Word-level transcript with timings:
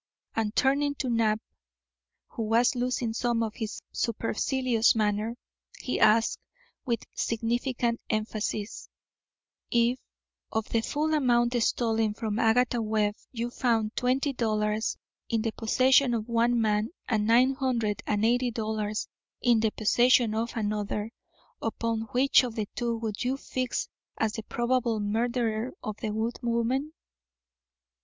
And 0.35 0.55
turning 0.55 0.95
to 0.95 1.11
Knapp, 1.11 1.39
who 2.29 2.41
was 2.41 2.73
losing 2.73 3.13
some 3.13 3.43
of 3.43 3.53
his 3.53 3.83
supercilious 3.91 4.95
manner, 4.95 5.35
he 5.79 5.99
asked, 5.99 6.39
with 6.87 7.05
significant 7.13 8.01
emphasis: 8.09 8.89
"If, 9.69 9.99
of 10.51 10.67
the 10.69 10.81
full 10.81 11.13
amount 11.13 11.53
stolen 11.61 12.15
from 12.15 12.39
Agatha 12.39 12.81
Webb, 12.81 13.13
you 13.31 13.51
found 13.51 13.95
twenty 13.95 14.33
dollars 14.33 14.97
in 15.29 15.43
the 15.43 15.51
possession 15.51 16.15
of 16.15 16.27
one 16.27 16.59
man 16.59 16.89
and 17.07 17.27
nine 17.27 17.53
hundred 17.53 18.01
and 18.07 18.25
eighty 18.25 18.49
dollars 18.49 19.07
in 19.39 19.59
the 19.59 19.69
possession 19.69 20.33
of 20.33 20.51
another, 20.55 21.11
upon 21.61 22.07
which 22.09 22.41
of 22.43 22.55
the 22.55 22.65
two 22.75 22.97
would 22.97 23.23
you 23.23 23.37
fix 23.37 23.87
as 24.17 24.33
the 24.33 24.41
probable 24.41 24.99
murderer 24.99 25.71
of 25.83 25.95
the 25.97 26.09
good 26.09 26.39
woman?" 26.41 26.91